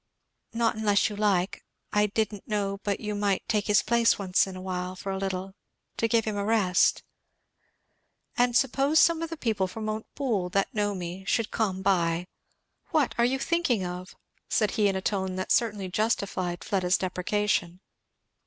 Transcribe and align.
"Not 0.51 0.75
unless 0.77 1.09
you 1.11 1.15
like, 1.15 1.63
I 1.93 2.07
didn't 2.07 2.47
know 2.47 2.79
but 2.81 2.99
you 2.99 3.13
might 3.13 3.47
take 3.47 3.67
his 3.67 3.83
place 3.83 4.17
once 4.17 4.47
in 4.47 4.55
a 4.55 4.61
while 4.63 4.95
for 4.95 5.11
a 5.11 5.17
little, 5.19 5.53
to 5.97 6.07
give 6.07 6.25
him 6.25 6.35
a 6.35 6.43
rest," 6.43 7.03
"And 8.35 8.55
suppose 8.57 8.97
some 8.97 9.21
of 9.21 9.29
the 9.29 9.37
people 9.37 9.67
from 9.67 9.85
Montepoole 9.85 10.49
that 10.53 10.73
know 10.73 10.95
me 10.95 11.23
should 11.25 11.51
come 11.51 11.83
by? 11.83 12.25
What 12.89 13.13
are 13.19 13.25
you 13.25 13.37
thinking 13.37 13.85
of?" 13.85 14.15
said 14.49 14.71
he 14.71 14.87
in 14.87 14.95
a 14.95 15.01
tone 15.03 15.35
that 15.35 15.51
certainly 15.51 15.87
justified 15.87 16.63
Fleda's 16.63 16.97
deprecation. 16.97 17.79